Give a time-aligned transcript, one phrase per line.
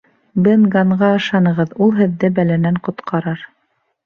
[0.45, 3.47] Бен Ганнға ышанығыҙ, ул һеҙҙе бәләнән ҡотҡарыр.